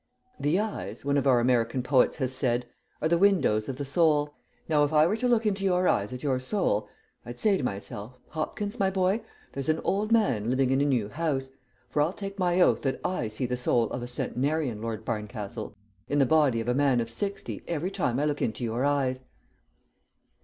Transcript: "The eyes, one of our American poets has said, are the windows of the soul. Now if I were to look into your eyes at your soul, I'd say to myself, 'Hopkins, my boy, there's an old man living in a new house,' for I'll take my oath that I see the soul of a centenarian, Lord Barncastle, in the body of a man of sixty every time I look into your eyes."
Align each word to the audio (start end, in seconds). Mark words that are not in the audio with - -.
"The 0.39 0.59
eyes, 0.59 1.05
one 1.05 1.15
of 1.15 1.27
our 1.27 1.39
American 1.39 1.83
poets 1.83 2.15
has 2.15 2.33
said, 2.33 2.65
are 3.03 3.07
the 3.07 3.19
windows 3.19 3.69
of 3.69 3.77
the 3.77 3.85
soul. 3.85 4.33
Now 4.67 4.83
if 4.83 4.91
I 4.91 5.05
were 5.05 5.15
to 5.17 5.27
look 5.27 5.45
into 5.45 5.63
your 5.63 5.87
eyes 5.87 6.11
at 6.11 6.23
your 6.23 6.39
soul, 6.39 6.89
I'd 7.23 7.37
say 7.37 7.55
to 7.55 7.61
myself, 7.61 8.17
'Hopkins, 8.29 8.79
my 8.79 8.89
boy, 8.89 9.21
there's 9.53 9.69
an 9.69 9.79
old 9.83 10.11
man 10.11 10.49
living 10.49 10.71
in 10.71 10.81
a 10.81 10.85
new 10.85 11.09
house,' 11.09 11.51
for 11.87 12.01
I'll 12.01 12.13
take 12.13 12.39
my 12.39 12.59
oath 12.59 12.81
that 12.81 12.99
I 13.05 13.27
see 13.27 13.45
the 13.45 13.55
soul 13.55 13.91
of 13.91 14.01
a 14.01 14.07
centenarian, 14.07 14.81
Lord 14.81 15.05
Barncastle, 15.05 15.75
in 16.09 16.17
the 16.17 16.25
body 16.25 16.59
of 16.61 16.67
a 16.67 16.73
man 16.73 16.99
of 16.99 17.07
sixty 17.07 17.61
every 17.67 17.91
time 17.91 18.19
I 18.19 18.25
look 18.25 18.41
into 18.41 18.63
your 18.63 18.83
eyes." 18.83 19.25